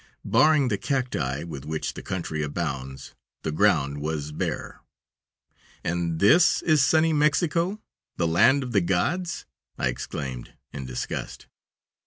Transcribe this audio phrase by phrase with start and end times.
[0.25, 3.13] Barring the cacti, with which the country abounds,
[3.43, 4.81] the ground was bare.
[5.83, 7.79] "And this is sunny Mexico,
[8.17, 9.45] the land of the gods!"
[9.77, 11.45] I exclaimed, in disgust.